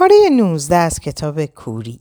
[0.00, 2.00] پاره 19 از کتاب کوری.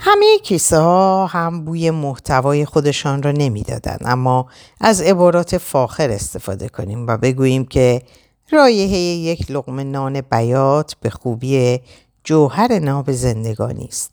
[0.00, 4.46] همه کیسه ها هم بوی محتوای خودشان را نمی‌دادند اما
[4.80, 8.02] از عبارات فاخر استفاده کنیم و بگوییم که
[8.50, 11.80] رایحه یک لقمه نان بیات به خوبی
[12.24, 14.10] جوهر ناب زندگانی است.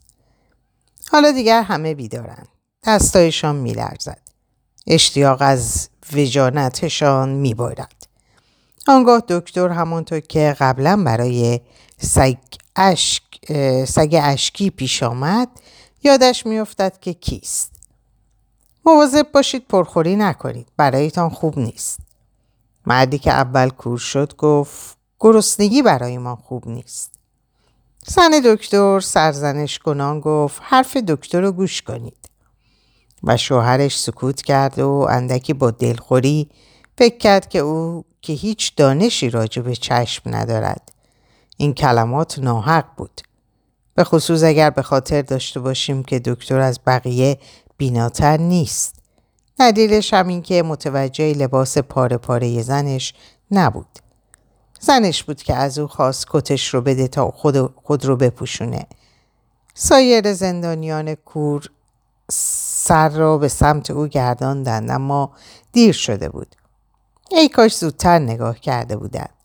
[1.12, 2.48] حالا دیگر همه بیدارند.
[2.86, 4.20] دستایشان میلرزد.
[4.86, 8.06] اشتیاق از وجانتشان میبارد.
[8.88, 11.60] آنگاه دکتر همانطور که قبلا برای
[11.98, 12.36] سگ,
[12.76, 13.22] اشک،
[13.84, 15.48] سگ اشکی پیش آمد.
[16.02, 17.72] یادش میافتد که کیست.
[18.86, 20.68] مواظب باشید پرخوری نکنید.
[20.76, 21.98] برایتان خوب نیست.
[22.86, 27.12] مردی که اول کور شد گفت گرسنگی برای ما خوب نیست.
[28.06, 32.30] زن دکتر سرزنش کنان گفت حرف دکتر رو گوش کنید.
[33.22, 36.50] و شوهرش سکوت کرد و اندکی با دلخوری
[36.98, 40.92] فکر کرد که او که هیچ دانشی راجع به چشم ندارد.
[41.56, 43.20] این کلمات ناحق بود.
[43.94, 47.38] به خصوص اگر به خاطر داشته باشیم که دکتر از بقیه
[47.76, 48.94] بیناتر نیست.
[49.58, 53.14] ندیلش همین که متوجه لباس پاره پاره زنش
[53.50, 53.98] نبود.
[54.80, 58.86] زنش بود که از او خواست کتش رو بده تا خود, خود رو بپوشونه.
[59.74, 61.70] سایر زندانیان کور
[62.30, 65.32] سر را به سمت او گرداندند اما
[65.72, 66.56] دیر شده بود.
[67.30, 69.35] ای کاش زودتر نگاه کرده بودند.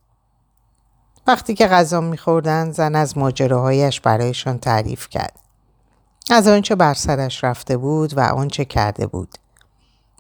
[1.27, 5.39] وقتی که غذا میخوردن زن از ماجراهایش برایشان تعریف کرد.
[6.29, 9.29] از آنچه بر سرش رفته بود و آنچه کرده بود.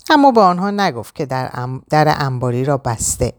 [0.09, 3.33] اما به آنها نگفت که در, در انباری را بسته.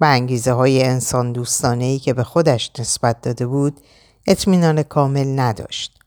[0.00, 3.80] و انگیزه های انسان دوستانه ای که به خودش نسبت داده بود
[4.26, 5.98] اطمینان کامل نداشت.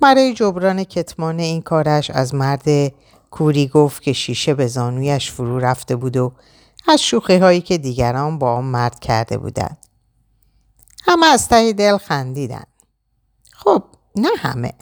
[0.00, 2.92] برای جبران کتمان این کارش از مرد
[3.30, 6.32] کوری گفت که شیشه به زانویش فرو رفته بود و
[6.88, 9.78] از شوخی هایی که دیگران با آن مرد کرده بودند.
[11.02, 12.64] همه از ته دل خندیدن.
[13.52, 13.84] خب
[14.16, 14.72] نه همه.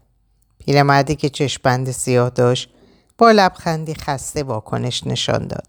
[0.58, 2.70] پیرمردی که چشمبند سیاه داشت
[3.18, 5.66] با لبخندی خسته واکنش نشان داد.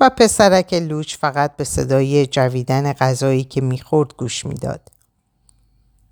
[0.00, 4.80] و پسرک لوچ فقط به صدای جویدن غذایی که می‌خورد گوش می‌داد.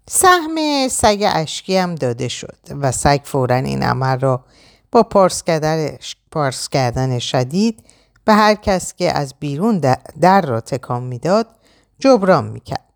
[0.08, 4.44] سهم سگ اشکی هم داده شد و سگ فورا این عمل را
[4.92, 5.02] با
[6.30, 7.84] پارس کردن شدید
[8.28, 9.78] به هر کس که از بیرون
[10.20, 11.46] در را تکان می‌داد
[11.98, 12.92] جبران می‌کرد.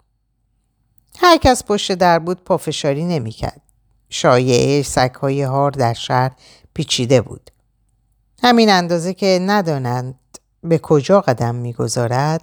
[1.19, 3.61] هر کس پشت در بود پافشاری نمی‌کرد.
[4.09, 6.33] شایعه سگهای هار در شهر
[6.75, 7.51] پیچیده بود.
[8.43, 10.15] همین اندازه که ندانند
[10.63, 12.43] به کجا قدم می‌گذارد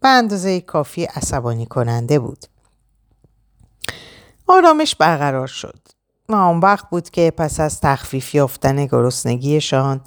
[0.00, 2.46] به اندازه کافی عصبانی کننده بود.
[4.46, 5.78] آرامش برقرار شد
[6.28, 10.00] و آن وقت بود که پس از تخفیف یافتن گرسنگیشان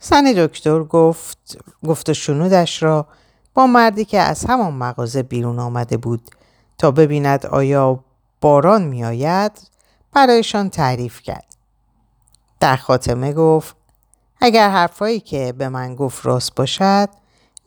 [0.00, 3.06] زن دکتر گفت گفت و شنودش را
[3.54, 6.30] با مردی که از همان مغازه بیرون آمده بود
[6.78, 8.04] تا ببیند آیا
[8.40, 9.52] باران میآید
[10.12, 11.44] برایشان تعریف کرد.
[12.60, 13.76] در خاتمه گفت
[14.40, 17.08] اگر حرفایی که به من گفت راست باشد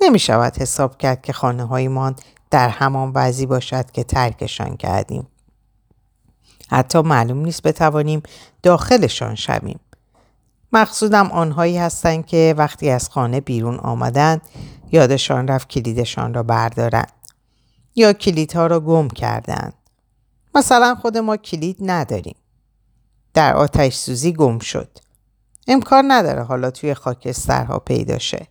[0.01, 2.15] نمی شود حساب کرد که خانه هایمان
[2.51, 5.27] در همان وضعی باشد که ترکشان کردیم.
[6.69, 8.23] حتی معلوم نیست بتوانیم
[8.63, 9.79] داخلشان شویم.
[10.73, 14.41] مقصودم آنهایی هستند که وقتی از خانه بیرون آمدند
[14.91, 17.13] یادشان رفت کلیدشان را بردارند
[17.95, 19.73] یا کلیدها را گم کردند.
[20.55, 22.35] مثلا خود ما کلید نداریم.
[23.33, 24.97] در آتش سوزی گم شد.
[25.67, 28.47] امکان نداره حالا توی خاکسترها پیدا شه.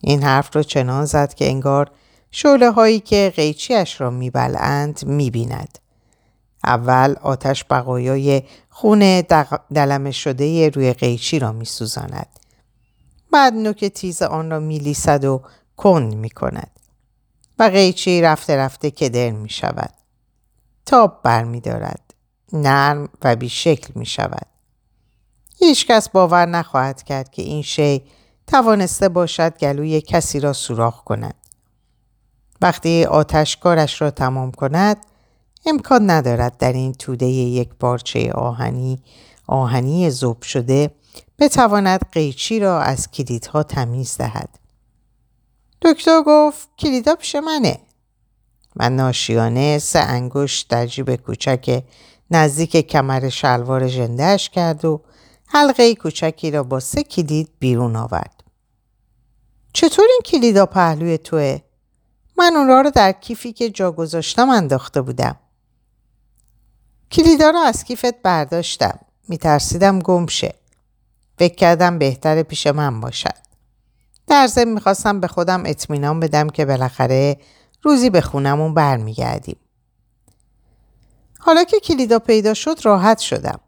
[0.00, 1.90] این حرف رو چنان زد که انگار
[2.30, 5.78] شعله هایی که قیچیش را میبلند می‌بیند.
[6.64, 9.20] اول آتش بقایای خون
[9.74, 12.26] دلمه شده روی قیچی را میسوزاند.
[13.32, 15.42] بعد نوک تیز آن را میلیسد و
[15.76, 16.70] کند می‌کند.
[17.58, 19.94] و قیچی رفته رفته کدر می شود.
[20.86, 22.14] تاب بر می دارد.
[22.52, 24.46] نرم و بیشکل می شود.
[25.58, 28.02] هیچ کس باور نخواهد کرد که این شی
[28.46, 31.34] توانسته باشد گلوی کسی را سوراخ کند.
[32.60, 34.96] وقتی آتشکارش را تمام کند
[35.66, 39.02] امکان ندارد در این توده یک بارچه آهنی
[39.46, 40.90] آهنی زوب شده
[41.38, 44.58] بتواند قیچی را از کلیدها تمیز دهد.
[45.82, 47.78] دکتر گفت کلیدا پیش منه.
[48.76, 51.82] من ناشیانه سه انگشت در جیب کوچک
[52.30, 55.00] نزدیک کمر شلوار ژندهش کرد و
[55.46, 58.42] حلقه کوچکی را با سه کلید بیرون آورد.
[59.72, 61.58] چطور این کلیدا پهلوی توه؟
[62.38, 65.36] من اون را در کیفی که جا گذاشتم انداخته بودم.
[67.12, 68.98] کلیدا را از کیفت برداشتم.
[69.28, 70.54] میترسیدم گم شه.
[71.38, 73.42] فکر کردم بهتر پیش من باشد.
[74.26, 77.36] در ضمن می‌خواستم به خودم اطمینان بدم که بالاخره
[77.82, 79.56] روزی به خونمون برمیگردیم.
[81.38, 83.60] حالا که کلیدا پیدا شد راحت شدم.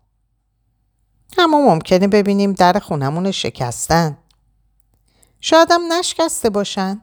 [1.39, 4.19] اما ممکنه ببینیم در خونمون شکستن.
[5.41, 7.03] شایدم نشکسته باشن.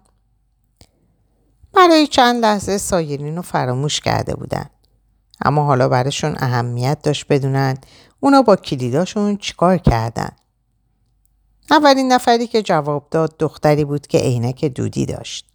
[1.74, 4.70] برای چند لحظه سایرین رو فراموش کرده بودن.
[5.42, 7.78] اما حالا براشون اهمیت داشت بدونن
[8.20, 10.30] اونا با کلیداشون چیکار کردن.
[11.72, 15.46] اولین نفری که جواب داد دختری بود که عینک دودی داشت.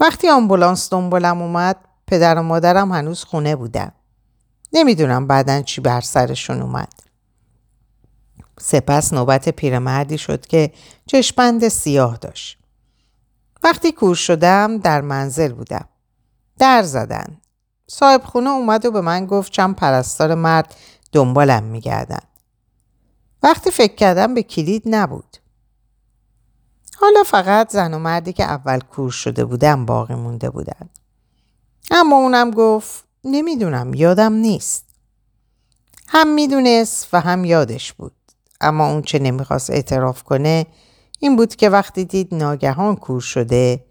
[0.00, 1.76] وقتی آمبولانس دنبالم اومد
[2.06, 3.92] پدر و مادرم هنوز خونه بودن.
[4.72, 6.92] نمی‌دونم بعدا چی بر سرشون اومد.
[8.60, 10.72] سپس نوبت پیرمردی شد که
[11.06, 12.58] چشمند سیاه داشت.
[13.62, 15.88] وقتی کور شدم در منزل بودم.
[16.58, 17.41] در زدن.
[17.86, 20.74] صاحب خونه اومد و به من گفت چند پرستار مرد
[21.12, 22.22] دنبالم میگردن.
[23.42, 25.36] وقتی فکر کردم به کلید نبود.
[27.00, 30.88] حالا فقط زن و مردی که اول کور شده بودم باقی مونده بودن.
[31.90, 34.84] اما اونم گفت نمی‌دونم یادم نیست.
[36.08, 38.12] هم می‌دونست و هم یادش بود.
[38.60, 40.66] اما اون چه نمی‌خواست اعتراف کنه
[41.18, 43.84] این بود که وقتی دید ناگهان کور شده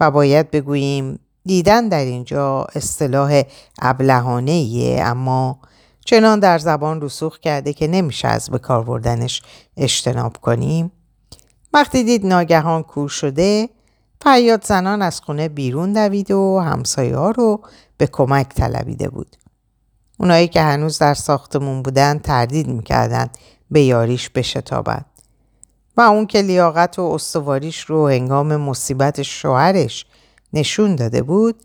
[0.00, 3.42] و باید بگوییم دیدن در اینجا اصطلاح
[3.82, 5.58] ابلهانه ایه اما
[6.04, 9.42] چنان در زبان رسوخ کرده که نمیشه از به کار بردنش
[9.76, 10.92] اجتناب کنیم.
[11.72, 13.68] وقتی دید ناگهان کور شده
[14.22, 17.62] فریاد زنان از خونه بیرون دوید و همسایه ها رو
[17.96, 19.36] به کمک طلبیده بود.
[20.18, 23.38] اونایی که هنوز در ساختمون بودن تردید می‌کردند
[23.70, 25.04] به یاریش بشتابد
[25.96, 30.06] و اون که لیاقت و استواریش رو هنگام مصیبت شوهرش
[30.52, 31.62] نشون داده بود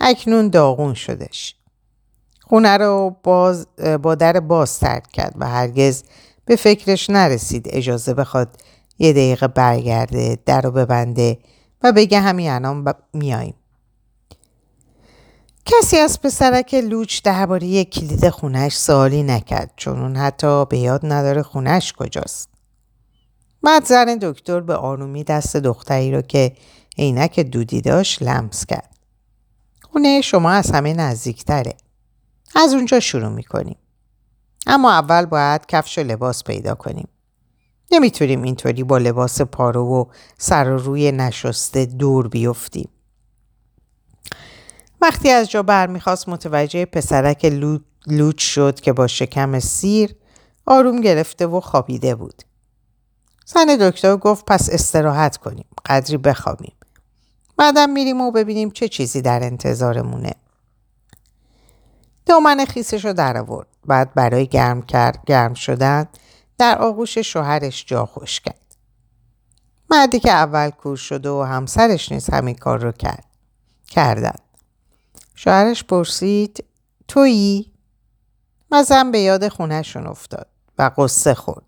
[0.00, 1.54] اکنون داغون شدش
[2.40, 3.66] خونه رو باز
[4.02, 6.02] با در باز ترک کرد و هرگز
[6.44, 8.48] به فکرش نرسید اجازه بخواد
[8.98, 11.38] یه دقیقه برگرده در رو ببنده
[11.82, 13.54] و بگه همین الان میاییم
[15.66, 21.42] کسی از پسرک لوچ درباره کلید خونش سوالی نکرد چون اون حتی به یاد نداره
[21.42, 22.48] خونش کجاست.
[23.62, 26.52] بعد زن دکتر به آرومی دست دختری رو که
[26.98, 28.96] عینک دودی داشت لمس کرد.
[29.82, 31.76] خونه شما از همه نزدیکتره.
[32.56, 33.76] از اونجا شروع می‌کنیم.
[34.66, 37.08] اما اول باید کفش و لباس پیدا کنیم.
[37.90, 40.04] نمی‌تونیم اینطوری با لباس پارو و
[40.38, 42.88] سر و روی نشسته دور بیفتیم.
[45.00, 47.44] وقتی از جا برمیخواست متوجه پسرک
[48.06, 50.16] لوچ شد که با شکم سیر
[50.66, 52.42] آروم گرفته و خوابیده بود.
[53.46, 55.66] زن دکتر گفت پس استراحت کنیم.
[55.86, 56.72] قدری بخوابیم.
[57.58, 60.32] بعدم میریم و ببینیم چه چیزی در انتظارمونه.
[62.26, 63.66] دامن خیسش رو در آورد.
[63.86, 66.08] بعد برای گرم, کرد، گرم شدن
[66.58, 68.76] در آغوش شوهرش جا خوش کرد.
[69.90, 73.24] مردی که اول کور شد و همسرش نیز همین کار رو کرد.
[73.86, 74.36] کردن.
[75.34, 76.64] شوهرش پرسید
[77.08, 77.72] تویی؟
[78.70, 80.46] و به یاد خونهشون افتاد
[80.78, 81.64] و قصه خورد.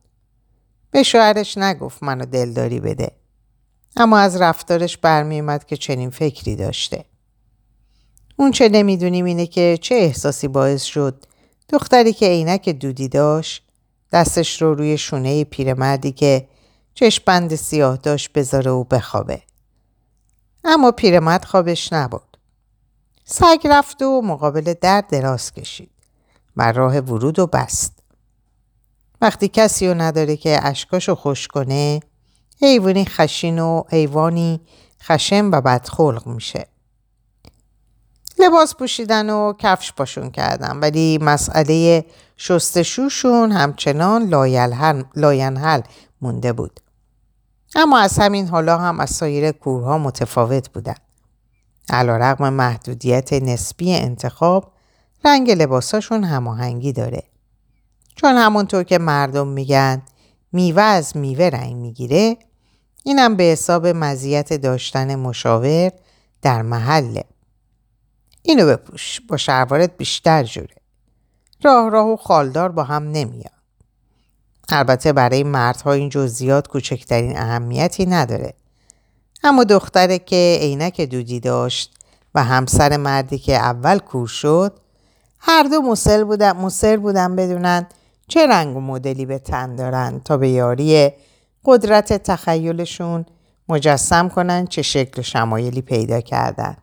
[0.91, 3.20] به شوهرش نگفت منو دلداری بده.
[3.97, 7.05] اما از رفتارش برمیومد که چنین فکری داشته.
[8.37, 11.25] اون چه نمی‌دونیم اینه که چه احساسی باعث شد
[11.69, 13.67] دختری که عینک دودی داشت
[14.13, 16.49] دستش رو روی شونه پیرمردی که
[16.95, 19.43] چشمبند سیاه داشت بذاره و بخوابه.
[20.65, 22.37] اما پیرمرد خوابش نبود.
[23.25, 25.91] سگ رفت و مقابل در دراز کشید
[26.57, 27.99] و راه ورود و بست.
[29.21, 32.01] وقتی کسی رو نداره که اشکاشو خوش کنه
[32.63, 34.61] حیوانی خشین و حیوانی
[35.03, 36.67] خشم و بدخلق میشه.
[38.39, 42.05] لباس پوشیدن و کفش پاشون کردن ولی مسئله
[42.37, 44.29] شستشوشون همچنان
[45.17, 45.81] لاینحل
[46.21, 46.81] مونده بود.
[47.75, 50.95] اما از همین حالا هم از سایر کورها متفاوت بودن.
[51.89, 54.73] علا رقم محدودیت نسبی انتخاب
[55.25, 57.23] رنگ لباساشون هماهنگی داره.
[58.17, 60.03] چون همونطور که مردم میگن
[60.53, 62.37] میوه از میوه رنگ می‌گیره
[63.05, 65.91] اینم به حساب مزیت داشتن مشاور
[66.43, 67.25] در محله.
[68.43, 70.77] اینو بپوش با شلوارت بیشتر جوره.
[71.63, 73.61] راه راه و خالدار با هم نمیاد.
[74.69, 78.55] البته برای مردها این جزئیات کوچکترین اهمیتی نداره.
[79.43, 81.95] اما دختره که عینک دودی داشت
[82.35, 84.81] و همسر مردی که اول کور شد
[85.39, 87.87] هر دو مصر بودن, مصر بودن بدونن
[88.29, 91.11] چه رنگ و مدلی به تن دارن تا به یاری
[91.65, 93.27] قدرت تخیلشون
[93.69, 96.77] مجسم کنن چه شکل شمایلی پیدا کردن.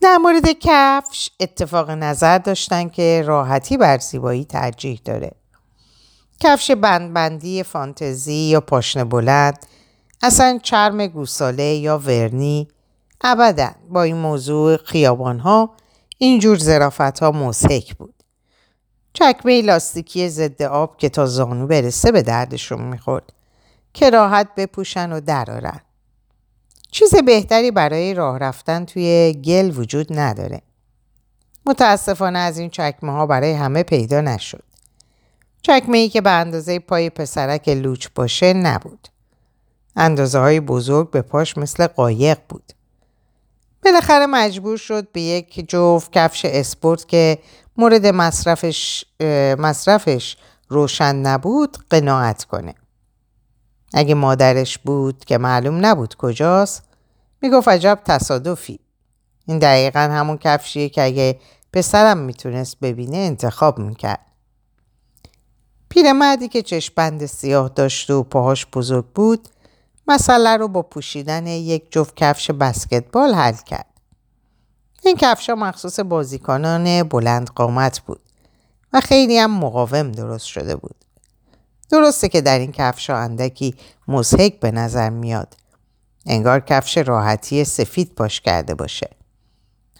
[0.00, 5.32] در مورد کفش اتفاق نظر داشتن که راحتی بر زیبایی ترجیح داره.
[6.40, 9.66] کفش بندبندی فانتزی یا پاشنه بلند
[10.22, 12.68] اصلا چرم گوساله یا ورنی
[13.20, 15.76] ابدا با این موضوع خیابان ها
[16.18, 18.13] اینجور زرافت ها مزهک بود.
[19.14, 23.32] چکمه لاستیکی ضد آب که تا زانو برسه به دردشون می‌خورد
[24.12, 25.80] راحت بپوشن و درارن.
[26.90, 30.62] چیز بهتری برای راه رفتن توی گل وجود نداره.
[31.66, 34.62] متاسفانه از این چکمه ها برای همه پیدا نشد.
[35.62, 39.08] چکمه ای که به اندازه پای پسرک لوچ باشه نبود.
[39.96, 42.72] اندازه های بزرگ به پاش مثل قایق بود.
[43.84, 47.38] بالاخره مجبور شد به یک جفت کفش اسپورت که
[47.76, 49.04] مورد مصرفش,
[49.58, 50.36] مصرفش
[50.68, 52.74] روشن نبود قناعت کنه.
[53.94, 56.82] اگه مادرش بود که معلوم نبود کجاست
[57.42, 58.80] می‌گفت عجب تصادفی.
[59.46, 61.40] این دقیقا همون کفشیه که اگه
[61.72, 64.26] پسرم می‌تونست ببینه انتخاب می‌کرد.
[65.88, 69.48] پیرمردی که چشپند سیاه داشت و پاهاش بزرگ بود
[70.08, 73.93] مسئله رو با پوشیدن یک جفت کفش بسکتبال حل کرد.
[75.06, 78.20] این کفش ها مخصوص بازیکنان بلند قامت بود
[78.92, 80.94] و خیلی هم مقاوم درست شده بود.
[81.90, 83.74] درسته که در این کفش ها اندکی
[84.08, 85.56] مزهک به نظر میاد.
[86.26, 89.10] انگار کفش راحتی سفید پاش کرده باشه.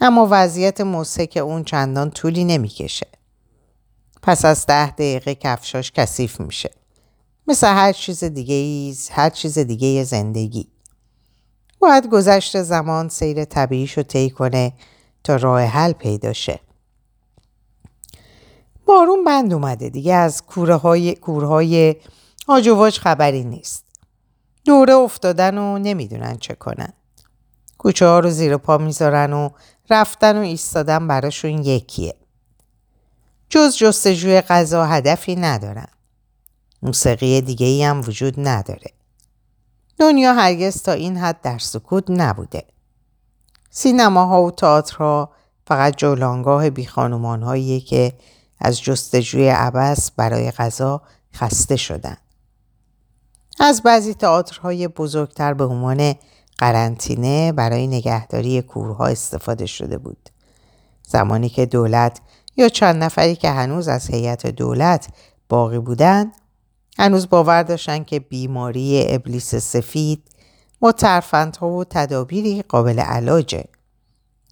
[0.01, 3.07] اما وضعیت مزهک اون چندان طولی نمی‌کشه.
[4.23, 6.71] پس از ده دقیقه کفشاش کثیف میشه.
[7.47, 10.69] مثل هر چیز دیگه ایز، هر چیز دیگه زندگی.
[11.79, 14.73] باید گذشت زمان سیر طبیعیشو طی کنه
[15.25, 16.61] تا راه حل پیدا شه.
[18.87, 21.97] بارون بند اومده دیگه از کوره های, کورهای
[22.47, 23.85] آجواج خبری نیست.
[24.65, 26.93] دوره افتادن و نمی‌دونن چه کنن.
[27.79, 29.49] کوچه ها رو زیر پا می‌ذارن و
[29.91, 32.15] رفتن و ایستادن براشون یکیه.
[33.49, 35.89] جز جستجوی غذا هدفی ندارن.
[36.83, 38.91] موسیقی دیگه ای هم وجود نداره.
[39.99, 42.65] دنیا هرگز تا این حد در سکوت نبوده.
[43.77, 45.31] سینماها و تئاترها
[45.67, 48.13] فقط جولانگاه بیخانومان که
[48.61, 51.03] از جستجوی عبس برای غذا
[51.35, 52.17] خسته شدن.
[53.61, 56.15] از بعضی تئاترهای بزرگتر به عنوان
[56.59, 60.29] قرنطینه برای نگهداری کورها استفاده شده بود.
[61.03, 62.21] زمانی که دولت
[62.57, 65.09] یا چند نفری که هنوز از هیئت دولت
[65.49, 66.33] باقی بودند
[66.99, 70.23] هنوز باور داشتن که بیماری ابلیس سفید
[70.85, 73.65] با ترفندها و تدابیری قابل علاجه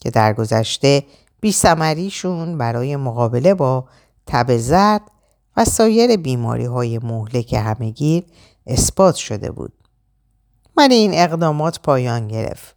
[0.01, 1.05] که در گذشته
[1.41, 3.85] بیسمریشون برای مقابله با
[4.27, 5.01] تب زرد
[5.57, 8.25] و سایر بیماری های مهلک همگیر
[8.67, 9.73] اثبات شده بود.
[10.77, 12.77] ولی این اقدامات پایان گرفت.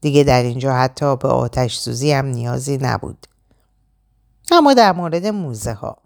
[0.00, 3.26] دیگه در اینجا حتی به آتش سوزی هم نیازی نبود.
[4.52, 5.96] اما در مورد موزه ها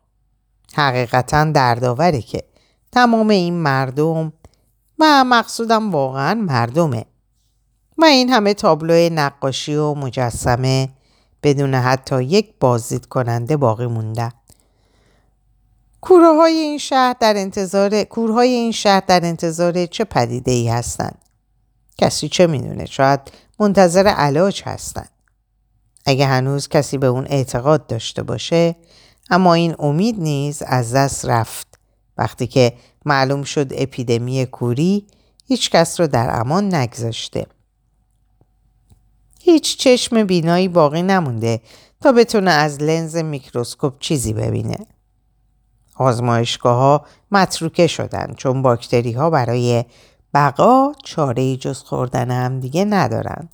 [0.74, 2.44] حقیقتا دردآوره که
[2.92, 4.32] تمام این مردم
[4.98, 7.04] و مقصودم واقعا مردمه
[7.98, 10.88] و این همه تابلو نقاشی و مجسمه
[11.42, 14.32] بدون حتی یک بازدید کننده باقی مونده.
[16.00, 21.18] کوره های این شهر در انتظار کورهای این شهر در انتظار چه پدیده ای هستند؟
[21.98, 23.20] کسی چه می‌دونه؟ شاید
[23.60, 25.10] منتظر علاج هستند.
[26.06, 28.76] اگه هنوز کسی به اون اعتقاد داشته باشه
[29.30, 31.66] اما این امید نیز از دست رفت
[32.18, 32.72] وقتی که
[33.04, 35.06] معلوم شد اپیدمی کوری
[35.46, 37.46] هیچ کس رو در امان نگذاشته.
[39.40, 41.60] هیچ چشم بینایی باقی نمونده
[42.00, 44.76] تا بتونه از لنز میکروسکوپ چیزی ببینه.
[45.96, 49.84] آزمایشگاه ها متروکه شدن چون باکتری ها برای
[50.34, 53.48] بقا چاره جز خوردن هم دیگه ندارن.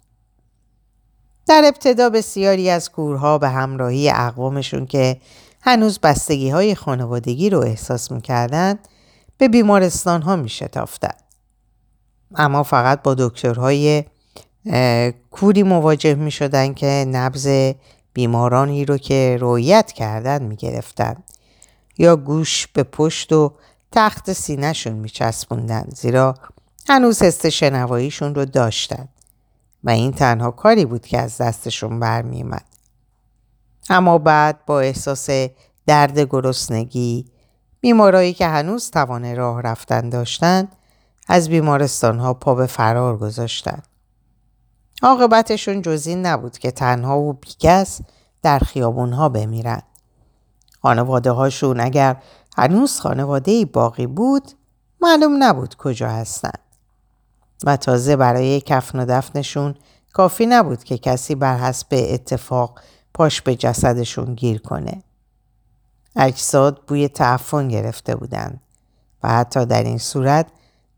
[1.47, 5.21] در ابتدا بسیاری از کورها به همراهی اقوامشون که
[5.61, 8.79] هنوز بستگی های خانوادگی رو احساس می‌کردن
[9.41, 11.15] به بیمارستان ها میشتافتن.
[12.35, 14.05] اما فقط با دکترهای
[15.31, 17.49] کوری مواجه می شدن که نبز
[18.13, 21.17] بیمارانی رو که رویت کردن می گرفتن.
[21.99, 23.53] یا گوش به پشت و
[23.93, 26.35] تخت سینهشون می چسبوندن زیرا
[26.89, 29.09] هنوز حس شنواییشون رو داشتن
[29.85, 32.65] و این تنها کاری بود که از دستشون برمیومد.
[33.91, 35.31] اما بعد با احساس
[35.87, 37.27] درد گرسنگی
[37.81, 40.77] بیمارایی که هنوز توان راه رفتن داشتند
[41.29, 43.87] از بیمارستان ها پا به فرار گذاشتند.
[45.03, 48.01] عاقبتشون جز این نبود که تنها و بیکس
[48.43, 49.83] در خیابون ها بمیرن.
[50.83, 52.17] خانواده هاشون اگر
[52.57, 54.53] هنوز خانواده باقی بود
[55.01, 56.59] معلوم نبود کجا هستند.
[57.65, 59.75] و تازه برای کفن و دفنشون
[60.13, 62.81] کافی نبود که کسی بر حسب اتفاق
[63.15, 65.03] پاش به جسدشون گیر کنه.
[66.21, 68.61] اجساد بوی تعفن گرفته بودند
[69.23, 70.47] و حتی در این صورت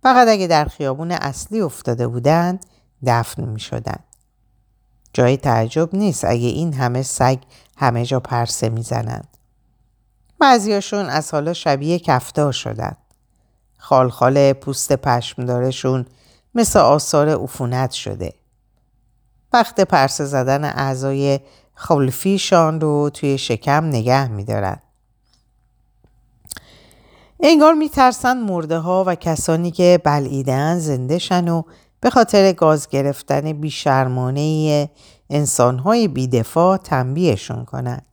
[0.02, 2.66] فقط اگه در خیابون اصلی افتاده بودند
[3.06, 3.98] دفن می شدن.
[5.12, 7.38] جای تعجب نیست اگه این همه سگ
[7.76, 9.36] همه جا پرسه می‌زنند.
[10.38, 12.96] بعضیاشون از حالا شبیه کفتار شدن.
[13.78, 16.06] خالخال پوست پشمدارشون
[16.54, 18.32] مثل آثار عفونت شده.
[19.52, 21.40] وقت پرسه زدن اعضای
[21.74, 24.81] خلفیشان رو توی شکم نگه میدارن.
[27.44, 31.62] انگار میترسن مرده ها و کسانی که بلعیدن زنده شن و
[32.00, 34.90] به خاطر گاز گرفتن بیشرمانه
[35.30, 38.06] انسان های بیدفاع تنبیهشون کنند.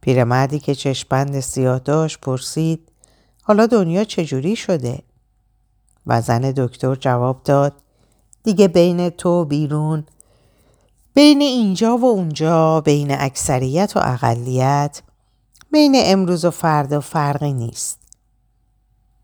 [0.00, 2.88] پیرمردی که چشپند سیاه داشت پرسید
[3.42, 4.98] حالا دنیا چجوری شده؟
[6.06, 7.72] و زن دکتر جواب داد
[8.42, 10.04] دیگه بین تو بیرون
[11.14, 15.02] بین اینجا و اونجا بین اکثریت و اقلیت
[15.72, 18.07] بین امروز و فردا فرقی نیست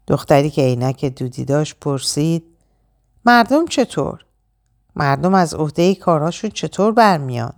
[0.06, 2.44] دختری که عینک دودی داشت پرسید
[3.25, 4.25] مردم چطور؟
[4.96, 7.54] مردم از عهده کاراشون چطور برمیان؟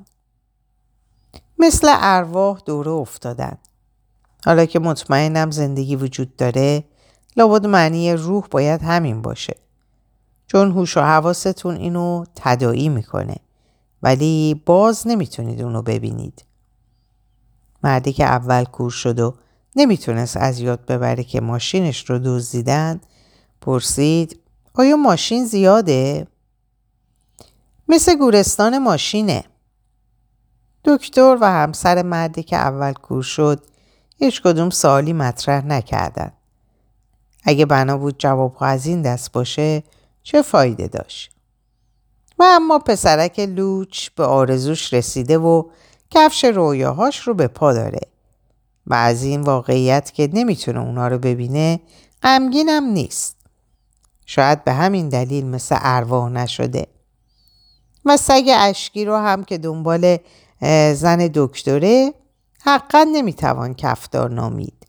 [1.58, 3.58] مثل ارواح دوره افتادن.
[4.44, 6.84] حالا که مطمئنم زندگی وجود داره
[7.36, 9.56] لابد معنی روح باید همین باشه.
[10.46, 13.36] چون هوش و حواستون اینو تدایی می‌کنه.
[14.02, 16.44] ولی باز نمی‌تونید اونو ببینید.
[17.82, 19.34] مردی که اول کور شد و
[19.76, 23.00] نمی‌تونست از یاد ببره که ماشینش رو دزدیدن
[23.60, 24.40] پرسید
[24.74, 26.26] آیا ماشین زیاده؟
[27.88, 29.44] مثل گورستان ماشینه.
[30.84, 33.62] دکتر و همسر مردی که اول کور شد
[34.18, 36.32] هیچ کدوم سوالی مطرح نکردن.
[37.44, 39.82] اگه بنا بود جواب از این دست باشه
[40.22, 41.30] چه فایده داشت؟
[42.38, 45.62] و اما پسرک لوچ به آرزوش رسیده و
[46.10, 48.00] کفش رویاهاش رو به پا داره
[48.86, 51.80] و از این واقعیت که نمی‌تونه اونا رو ببینه
[52.22, 53.36] غمگینم نیست.
[54.26, 56.86] شاید به همین دلیل مثل ارواح نشده.
[58.04, 60.16] و سگ اشکی رو هم که دنبال
[60.94, 62.14] زن دکتره
[62.60, 64.86] حقا نمی‌توان کفدار نامید.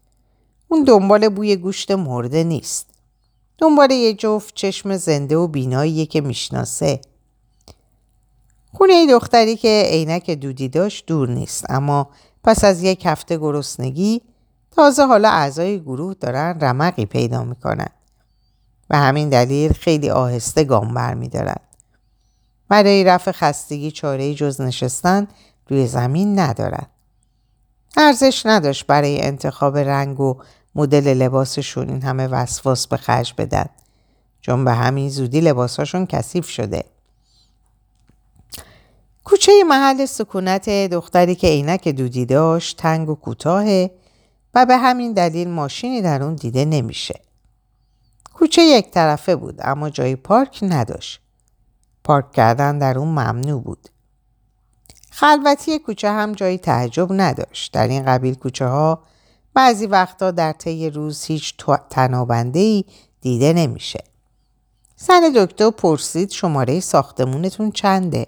[0.67, 2.89] اون دنبال بوی گوشت مرده نیست.
[3.57, 7.01] دنبال یه جفت چشم زنده و بیناییه که می‌شناسه.
[8.73, 12.10] خونه دختری که عینک دودی داشت دور نیست اما
[12.43, 14.21] پس از یک هفته گرسنگی
[14.71, 17.89] تازه حالا اعضای گروه دارن رمقی پیدا می‌کنن
[18.89, 21.60] و همین دلیل خیلی آهسته گام برمیدارن
[22.69, 25.28] برای رفع خستگی چاره جز نشستن
[25.69, 26.89] روی زمین ندارد.
[27.97, 30.38] ارزش نداشت برای انتخاب رنگ و
[30.76, 33.65] مدل لباسشون این همه وسواس به خرج بدن
[34.41, 36.84] چون به همین زودی لباساشون کثیف شده.
[39.29, 43.65] کوچه محل سکونت دختری که عینک دودی داشت تنگ و کوتاه
[44.53, 47.21] و به همین دلیل ماشینی در اون دیده نمیشه.
[48.33, 51.21] کوچه یک طرفه بود اما جای پارک نداشت.
[52.03, 53.89] پارک کردن در اون ممنوع بود.
[55.11, 57.73] خلوتی کوچه هم جایی تعجب نداشت.
[57.73, 59.03] در این قبیل کوچه ها
[59.53, 61.55] بعضی وقتا در طی روز هیچ
[61.89, 62.85] تنابنده ای
[63.21, 64.03] دیده نمیشه.
[64.97, 68.27] زن دکتر پرسید شماره ساختمونتون چنده؟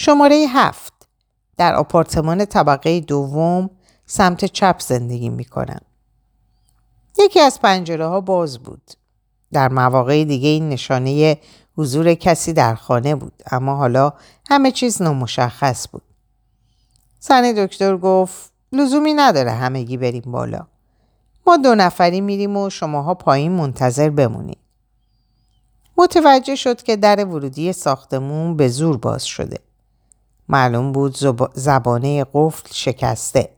[0.00, 0.92] شماره هفت
[1.56, 3.70] در آپارتمان طبقه دوم
[4.06, 5.80] سمت چپ زندگی می‌کنم.
[7.18, 8.90] یکی از پنجره ها باز بود.
[9.52, 11.38] در مواقع دیگه این نشانه
[11.76, 14.12] حضور کسی در خانه بود اما حالا
[14.50, 16.02] همه چیز نامشخص بود.
[17.20, 20.66] زن دکتر گفت لزومی نداره همگی بریم بالا.
[21.46, 24.58] ما دو نفری میریم و شماها پایین منتظر بمونید.
[25.96, 29.67] متوجه شد که در ورودی ساختمون به زور باز شده.
[30.48, 31.16] معلوم بود
[31.54, 33.50] زبانه قفل شکسته.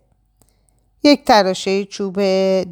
[1.02, 2.20] یک تراشه چوب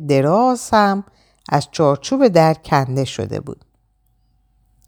[0.09, 1.05] دراز هم
[1.49, 3.65] از چارچوب در کنده شده بود.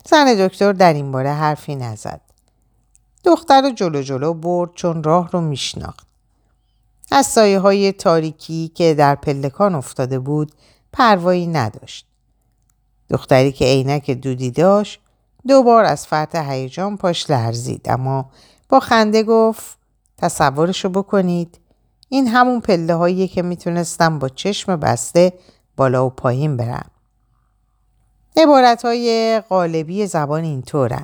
[0.05, 2.21] زن دکتر در این باره حرفی نزد.
[3.25, 6.07] دختر رو جلو جلو برد چون راه رو میشناخت.
[7.13, 10.53] از سایه های تاریکی که در پلکان افتاده بود
[10.93, 12.07] پروایی نداشت.
[13.11, 15.01] دختری که عینک دودی داشت
[15.49, 18.31] دوبار از فرط هیجان پاش لرزید اما
[18.71, 19.79] با خنده گفت
[20.19, 21.59] تصورشو بکنید
[22.09, 25.33] این همون پله هایی که می‌تونستم با چشم بسته
[25.77, 26.91] بالا و پایین برم.
[28.37, 31.03] عبارت های قالبی زبان اینطورن.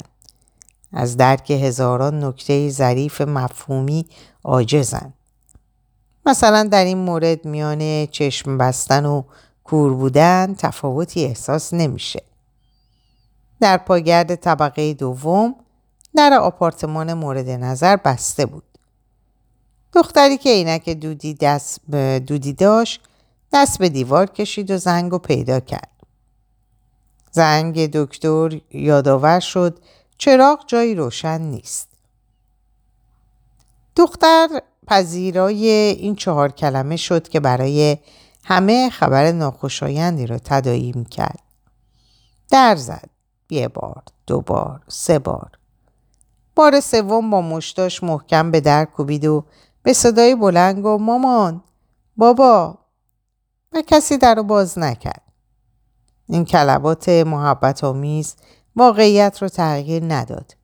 [0.92, 4.06] از درک هزاران نکته ظریف مفهومی
[4.44, 5.12] عاجزن.
[6.26, 9.22] مثلا در این مورد میان چشم بستن و
[9.64, 12.22] کور بودن تفاوتی احساس نمیشه.
[13.60, 15.54] در پاگرد طبقه دوم
[16.16, 18.62] در آپارتمان مورد نظر بسته بود.
[19.92, 21.90] دختری که عینک دودی, دست
[22.26, 23.00] دودی داشت
[23.52, 25.90] دست به دیوار کشید و زنگ رو پیدا کرد.
[27.30, 29.78] زنگ دکتر یادآور شد
[30.18, 31.88] چراغ جایی روشن نیست.
[33.96, 34.48] دختر
[34.86, 37.98] پذیرای این چهار کلمه شد که برای
[38.44, 41.42] همه خبر ناخوشایندی را تدایی کرد.
[42.50, 43.08] در زد.
[43.50, 45.50] یه بار، دو بار، سه بار.
[46.56, 49.44] بار سوم با مشتاش محکم به در کوبید و
[49.82, 51.62] به صدای بلند گفت مامان
[52.16, 52.78] بابا
[53.72, 55.22] و کسی در رو باز نکرد.
[56.28, 58.36] این کلبات محبت آمیز
[58.76, 60.56] واقعیت رو تغییر نداد.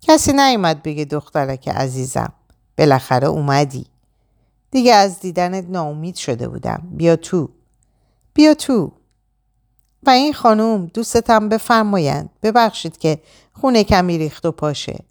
[0.00, 2.32] کسی نیومد بگه دخترک عزیزم
[2.78, 3.86] بالاخره اومدی.
[4.70, 6.82] دیگه از دیدنت ناامید شده بودم.
[6.90, 7.50] بیا تو.
[8.34, 8.92] بیا تو.
[10.02, 15.04] و این خانم دوستتم بفرمایند ببخشید که خونه کمی ریخت و پاشه.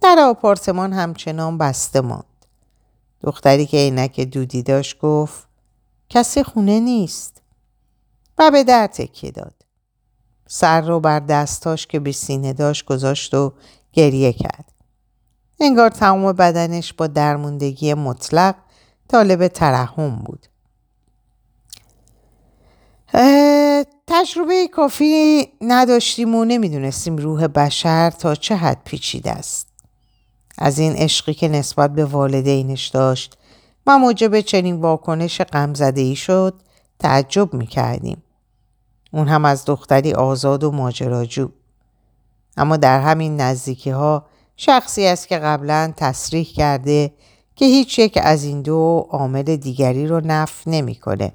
[0.00, 2.46] در آپارتمان همچنان بسته ماند.
[3.22, 5.48] دختری که عینک دودی داشت گفت
[6.08, 7.42] کسی خونه نیست.
[8.38, 9.54] و به در تکیه داد.
[10.46, 13.52] سر رو بر دستاش که به سینه داشت گذاشت و
[13.92, 14.72] گریه کرد.
[15.60, 18.54] انگار تمام بدنش با درموندگی مطلق
[19.08, 20.46] طالب ترحم بود.
[24.06, 29.68] تجربه کافی نداشتیم و نمی‌دونستیم روح بشر تا چه حد پیچیده است.
[30.58, 33.38] از این عشقی که نسبت به والدینش داشت
[33.86, 36.54] و موجب چنین واکنش غمزده ای شد
[36.98, 38.22] تعجب می‌کردیم.
[39.12, 41.48] اون هم از دختری آزاد و ماجراجو.
[42.56, 47.12] اما در همین نزدیکی ها شخصی است که قبلا تصریح کرده
[47.56, 51.32] که هیچ یک از این دو عامل دیگری رو نف نمی‌کنه.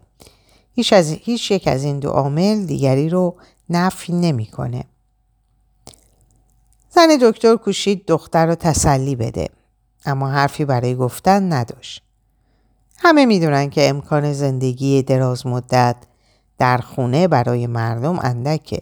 [0.75, 3.35] هیچ, از هیچ یک از این دو عامل دیگری رو
[3.69, 4.83] نفی نمی‌کنه.
[6.95, 9.49] زن دکتر کوشید دختر رو تسلی بده
[10.05, 12.03] اما حرفی برای گفتن نداشت.
[12.97, 15.95] همه می‌دونن که امکان زندگی دراز مدت
[16.57, 18.81] در خونه برای مردم اندکه.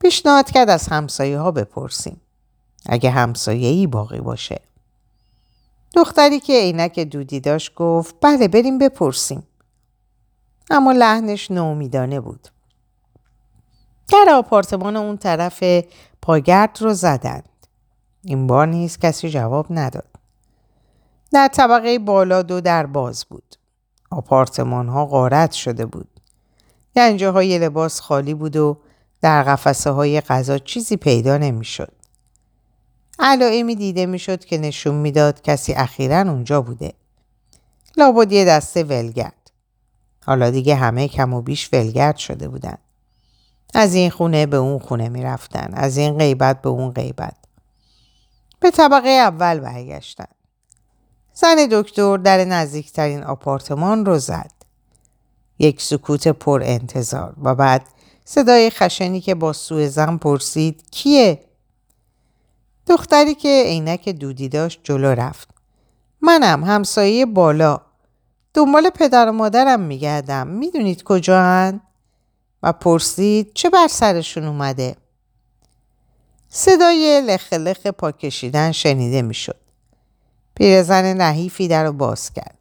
[0.00, 2.20] پیشنهاد کرد از همسایه ها بپرسیم.
[2.86, 4.60] اگه همسایه ای باقی باشه.
[5.94, 9.46] دختری که عینک دودی داشت گفت بله بریم بپرسیم.
[10.70, 12.48] اما لحنش نومیدانه بود.
[14.08, 15.64] در آپارتمان اون طرف
[16.24, 17.48] پاگرد رو زدند.
[18.22, 20.08] این بار نیز کسی جواب نداد.
[21.32, 23.56] در طبقه بالا دو در باز بود.
[24.10, 26.20] آپارتمان ها غارت شده بود.
[26.96, 28.76] گنجه های لباس خالی بود و
[29.20, 31.92] در قفسه های غذا چیزی پیدا نمی‌شد.
[33.18, 36.92] علائمی دیده می‌شد که نشون می‌داد کسی اخیرا اونجا بوده.
[37.96, 39.50] لابد یه دسته ولگرد.
[40.26, 42.78] حالا دیگه همه کم و بیش ولگرد شده بودن.
[43.74, 45.70] از این خونه به اون خونه می‌رفتن.
[45.72, 47.36] از این غیبت به اون غیبت.
[48.60, 50.26] به طبقه اول برگشتن.
[51.34, 54.50] زن دکتر در نزدیکترین آپارتمان رو زد.
[55.58, 57.82] یک سکوت پر انتظار و بعد
[58.24, 61.44] صدای خشنی که با سوء زن پرسید کیه؟
[62.86, 65.48] دختری که عینک دودی داشت جلو رفت.
[66.20, 67.80] منم همسایه بالا.
[68.54, 70.46] دنبال پدر و مادرم میگردم.
[70.46, 71.80] می‌دونید کجا هن؟
[72.64, 74.96] و پرسید چه بر سرشون اومده؟
[76.48, 77.22] صدای
[77.58, 79.56] لخ پا کشیدن شنیده می‌شد.
[80.54, 82.58] پیرزن نحیفی در رو باز کرد.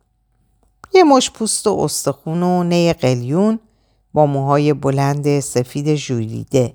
[0.94, 3.60] یه مش پوست و استخون و نی قلیون
[4.14, 6.74] با موهای بلند سفید ژولیده.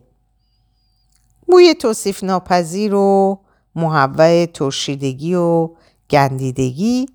[1.46, 3.38] بوی توصیف ناپذیر و
[3.74, 5.70] محوع ترشیدگی و
[6.10, 7.06] گندیدگی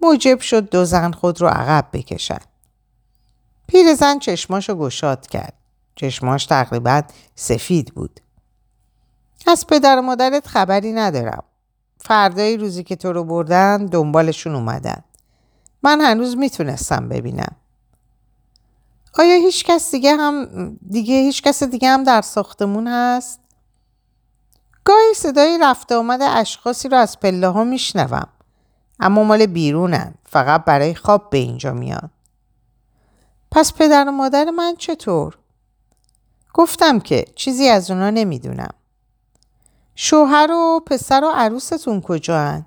[0.00, 2.40] موجب شد دو زن خود رو عقب بکشن.
[3.66, 5.57] پیرزن چشماشو گشاد کرد.
[5.98, 7.02] چشماش تقریبا
[7.34, 8.20] سفید بود.
[9.46, 11.42] از پدر و مادرت خبری ندارم.
[11.98, 15.04] فردای روزی که تو رو بردن دنبالشون اومدن.
[15.82, 17.56] من هنوز می‌تونستم ببینم.
[19.18, 20.46] آیا هیچ کس دیگه هم
[20.90, 23.40] دیگه هیچ کس دیگه هم در ساختمون هست؟
[24.84, 28.28] گاهی صدای رفته آمد اشخاصی رو از پله ها میشنوم.
[29.00, 30.14] اما مال بیرونن.
[30.26, 32.10] فقط برای خواب به اینجا میان.
[33.50, 35.38] پس پدر و مادر من چطور؟
[36.54, 38.74] گفتم که چیزی از اونا نمی‌دونم.
[39.94, 42.66] شوهر و پسر و عروستون کجا هن؟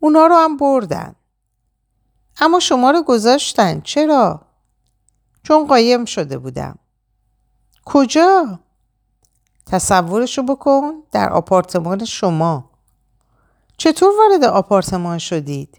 [0.00, 1.14] اونا رو هم بردن.
[2.40, 4.40] اما شما رو گذاشتن چرا؟
[5.42, 6.78] چون قایم شده بودم.
[7.84, 8.58] کجا؟
[9.66, 12.70] تصورشو بکن در آپارتمان شما.
[13.76, 15.78] چطور وارد آپارتمان شدید؟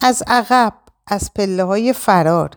[0.00, 0.74] از عقب
[1.06, 2.50] از پله های فرار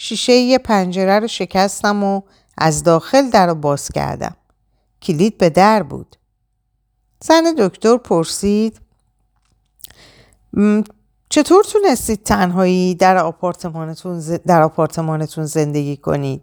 [0.00, 2.22] شیشه یه پنجره رو شکستم و
[2.58, 4.36] از داخل در رو باز کردم.
[5.02, 6.16] کلید به در بود.
[7.20, 8.80] زن دکتر پرسید
[11.28, 16.42] چطور تونستید تنهایی در آپارتمانتون, در آپارتمانتون زندگی کنید؟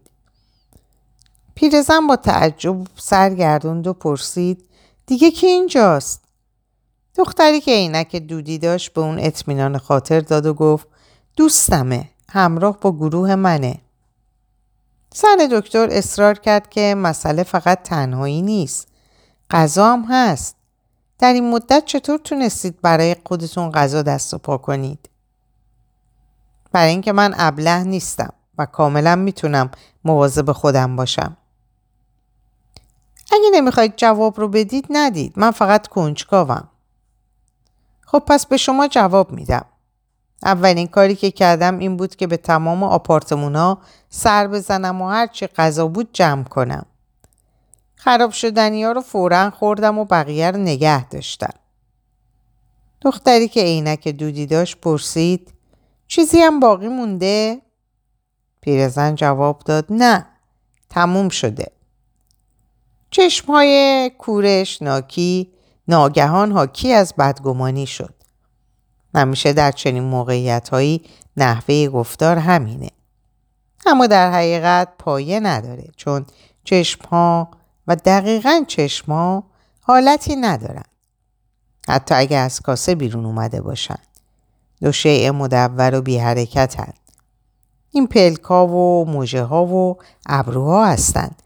[1.56, 4.70] پیرزن با تعجب سرگردوند و پرسید
[5.06, 6.24] دیگه کی اینجاست؟
[7.16, 10.88] دختری که عینک دودی داشت به اون اطمینان خاطر داد و گفت
[11.38, 13.82] دوستمه همراه با گروه منه.
[15.14, 18.88] زن دکتر اصرار کرد که مسئله فقط تنهایی نیست.
[19.50, 20.56] غذا هم هست.
[21.20, 25.10] در این مدت چطور تونستید برای خودتون غذا دست و پا کنید؟
[26.72, 29.72] برای اینکه من ابله نیستم و کاملا می‌تونم
[30.06, 31.38] مواظب خودم باشم.
[33.32, 35.34] اگه نمی‌خواید جواب رو بدید ندید.
[35.36, 36.70] من فقط کنجکاوم.
[38.06, 39.66] خب پس به شما جواب میدم.
[40.46, 43.78] اولین کاری که کردم این بود که به تمام آپارتمونا
[44.10, 46.86] سر بزنم و هرچی غذا بود جمع کنم.
[47.96, 51.54] خراب شدنی ها رو فورا خوردم و بقیه رو نگه داشتم.
[53.02, 55.54] دختری که عینک دودی داشت پرسید
[56.08, 57.62] چیزی هم باقی مونده؟
[58.62, 60.26] پیرزن جواب داد نه
[60.90, 61.72] تموم شده.
[63.12, 65.52] چشمهای کورش ناکی
[65.88, 68.15] ناگهان حاکی از بدگمانی شد.
[69.16, 71.02] همیشه در چنین موقعیت هایی
[71.38, 72.90] نحوه گفتار همینه.
[73.86, 76.26] اما در حقیقت پایه نداره چون
[76.64, 77.52] چشم ها
[77.88, 79.44] و دقیقا چشم ها
[79.82, 80.84] حالتی ندارن.
[81.88, 84.00] حتی اگه از کاسه بیرون اومده باشن.
[84.82, 86.94] دو شیء مدور و بی حرکت هن.
[87.92, 91.42] این پلکا و موجه ها و ابروها هستند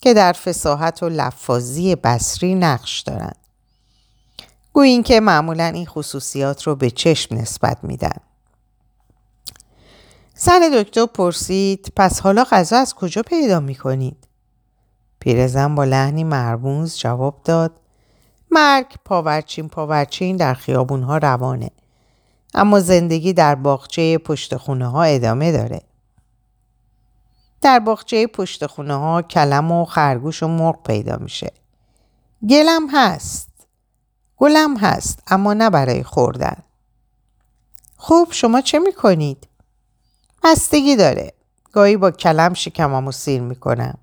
[0.00, 3.43] که در فساحت و لفاظی بصری نقش دارند.
[4.74, 8.16] گویین که معمولا این خصوصیات رو به چشم نسبت میدن.
[10.34, 14.28] زن دکتر پرسید پس حالا غذا از کجا پیدا می‌کنید؟
[15.18, 17.80] پیرزن با لحنی مرموز جواب داد
[18.50, 21.70] مرگ پاورچین پاورچین در خیابونها روانه
[22.54, 25.80] اما زندگی در باغچه پشت خونه ها ادامه داره.
[27.62, 31.52] در باغچه پشت خونه ها کلم و خرگوش و مرغ پیدا میشه.
[32.48, 33.53] گلم هست.
[34.36, 36.56] گلم هست اما نه برای خوردن.
[37.96, 39.48] خوب شما چه می‌کنید؟
[40.44, 41.32] بستگی داره.
[41.72, 43.98] گاهی با کلم شکممو سیر می‌کنم.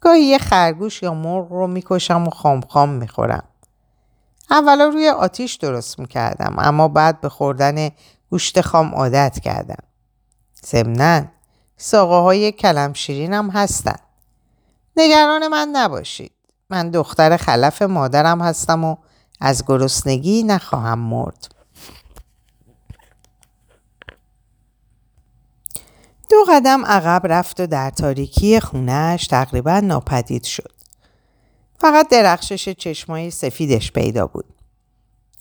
[0.00, 3.44] گاهی یه خرگوش یا مرغ رو می‌کشم و خام خام می‌خورم.
[4.50, 7.90] اولا روی آتیش درست می‌کردم اما بعد به خوردن
[8.30, 9.84] گوشت خام عادت کردم.
[10.66, 11.24] ضمنا
[11.76, 13.96] ساقه های کلم شیرینم هستن.
[14.96, 16.32] نگران من نباشید.
[16.70, 18.96] من دختر خلف مادرم هستم و
[19.40, 21.54] از گرسنگی نخواهم مرد.
[26.30, 30.72] دو قدم عقب رفت و در تاریکی خونهش تقریبا ناپدید شد.
[31.80, 34.44] فقط درخشش چشمای سفیدش پیدا بود.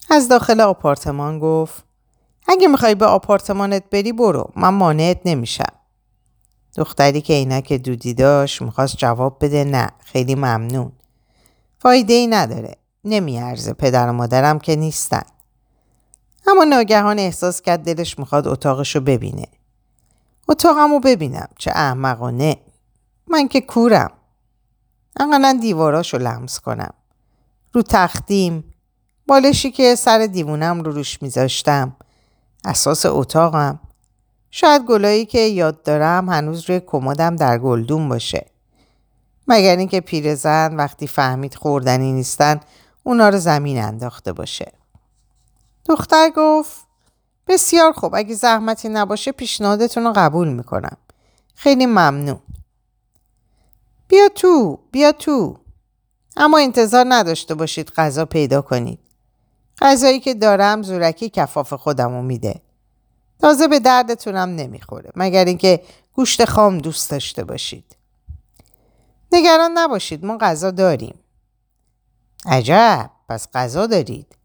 [0.10, 1.84] از داخل آپارتمان گفت
[2.48, 5.74] اگه می‌خوای به آپارتمانت بری برو من مانعت نمیشم.
[6.78, 10.92] دختری که عینک دودی داشت می‌خواست جواب بده نه خیلی ممنون.
[11.80, 12.76] فایده ای نداره.
[13.06, 15.24] نمیارزه پدر و مادرم که نیستن.
[16.48, 19.48] اما ناگهان احساس کرد دلش می‌خواد اتاقشو ببینه.
[20.50, 22.58] اتاقمو ببینم چه احمقانه.
[23.28, 24.12] من که کورم.
[25.20, 26.94] انقدر دیواراشو لمس کنم.
[27.74, 28.64] رو تختیم.
[29.28, 31.96] بالشی که سر دیوونم رو روش میذاشتم.
[32.66, 33.80] اساس اتاقم.
[34.52, 38.46] شاید گلایی که یاد دارم هنوز روی کمدم در گلدون باشه.
[39.48, 42.60] مگر اینکه پیرزن وقتی فهمید خوردنی نیستن
[43.04, 44.72] اونا رو زمین انداخته باشه.
[45.86, 46.88] دختر گفت
[47.48, 50.98] بسیار خوب اگه زحمتی نباشه پیشنهادتون رو قبول می‌کنم.
[51.56, 52.40] خیلی ممنون.
[54.08, 55.60] بیا تو بیا تو.
[56.38, 59.00] اما انتظار نداشته باشید غذا پیدا کنید.
[59.82, 62.62] غذایی که دارم زورکی کفاف خودمو میده.
[63.40, 65.84] تازه به دردتونم نمی‌خوره مگر اینکه
[66.16, 67.96] گوشت خام دوست داشته باشید.
[69.32, 71.20] نگران نباشید ما غذا داریم.
[72.46, 74.36] عجب پس غذا دارید.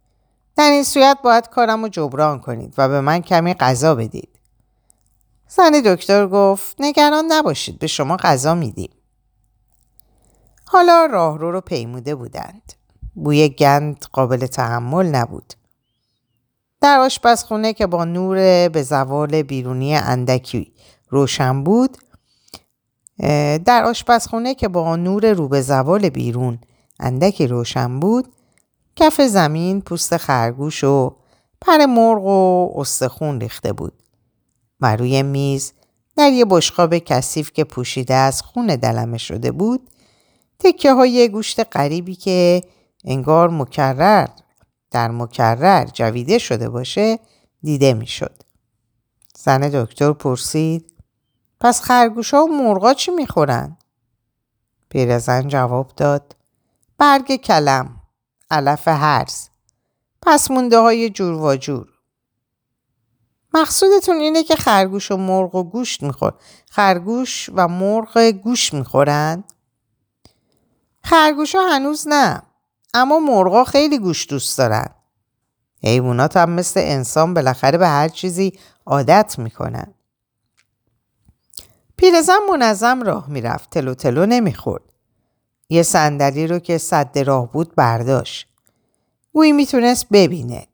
[0.56, 4.28] در این صورت باید کارم رو جبران کنید و به من کمی غذا بدید.
[5.48, 8.90] زن دکتر گفت نگران نباشید به شما غذا میدیم.
[10.64, 12.72] حالا راهرو رو پیموده بودند.
[13.14, 15.54] بوی گند قابل تحمل نبود.
[16.80, 20.72] در آشپزخونه که با نور به زوال بیرونی اندکی
[21.08, 21.98] روشن بود
[23.64, 26.58] در آشپزخونه که با نور رو به زوال بیرون
[27.00, 28.32] اندکی روشن بود
[28.96, 31.16] کف زمین پوست خرگوش و
[31.60, 33.92] پر مرغ و استخون ریخته بود
[34.80, 35.72] و روی میز
[36.16, 39.90] در یه بشقاب کثیف که پوشیده از خون دلمه شده بود
[40.58, 42.62] تکه های گوشت غریبی که
[43.04, 44.26] انگار مکرر
[44.90, 47.18] در مکرر جویده شده باشه
[47.62, 48.42] دیده می‌شد.
[49.36, 50.92] زن دکتر پرسید
[51.60, 53.76] پس خرگوش ها و مرغا چی می‌خورن؟
[54.88, 56.36] پیرزن جواب داد
[56.98, 58.00] برگ کلم
[58.50, 59.48] علف هرز
[60.22, 61.88] پس مونده های جور و جور.
[63.54, 66.32] مقصودتون اینه که خرگوش و مرغ و گوشت میخور
[66.70, 69.44] خرگوش و مرغ گوش می‌خورن؟
[71.02, 72.42] خرگوش ها هنوز نه
[72.94, 74.90] اما مرغا خیلی گوش دوست دارن.
[75.82, 79.94] حیوانات هم مثل انسان بالاخره به هر چیزی عادت می‌کنن.
[81.96, 84.82] پیرزن منظم راه می‌رفت تلو تلو نمی‌خورد.
[85.70, 88.48] یه صندلی رو که صد راه بود برداشت
[89.32, 90.66] گویی می‌تونست ببینه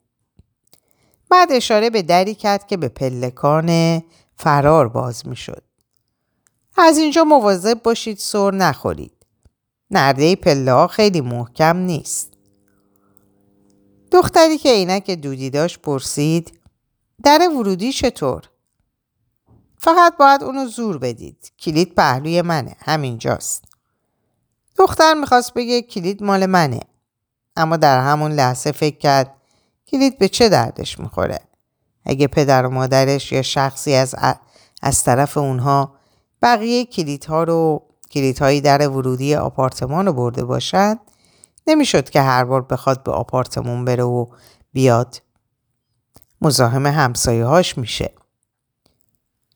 [1.29, 4.01] بعد اشاره به دری کرد که به پلکان
[4.35, 5.63] فرار باز می‌شد
[6.77, 9.25] از اینجا مواظب باشید سر نخورید
[9.91, 12.33] نرده پله ها خیلی محکم نیست
[14.11, 16.59] دختری که عینک دودی داشت پرسید
[17.23, 18.49] در ورودی چطور؟
[19.77, 21.51] فقط باید اونو زور بدید.
[21.59, 22.75] کلید پهلوی منه.
[22.79, 23.63] همینجاست.
[24.77, 26.79] دختر می‌خواست بگه کلید مال منه.
[27.55, 29.35] اما در همون لحظه فکر کرد
[29.87, 31.39] کلید به چه دردش می‌خوره.
[32.05, 34.15] اگه پدر و مادرش یا شخصی از,
[34.81, 35.95] از طرف اونها
[36.41, 40.97] بقیه کلیدها رو کلیدهایی در ورودی آپارتمان رو برده باشد
[41.67, 44.25] نمی‌شد که هر بار بخواد به آپارتمون بره و
[44.73, 45.21] بیاد.
[46.41, 48.13] مزاحم همسایه هاش میشه.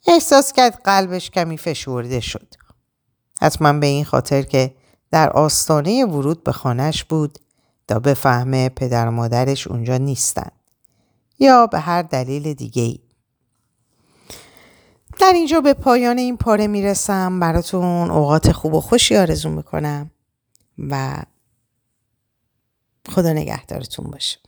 [0.08, 2.56] احساس کرد قلبش کمی فشورده شد.
[3.42, 4.76] حتما به این خاطر که
[5.12, 7.40] در آستانه ورود به خانهش بود
[7.88, 10.52] تا بفهمه پدر و مادرش اونجا نیستن.
[11.40, 13.00] یا به هر دلیل دیگه ای.
[15.20, 20.12] در اینجا به پایان این پاره می‌رسم براتون اوقات خوب و خوشی آرزو می‌کنم
[20.90, 21.24] و
[23.10, 24.40] خدا نگهدارتون باشه